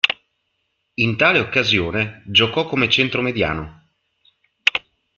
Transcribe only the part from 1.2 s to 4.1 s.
occasione giocò come centromediano.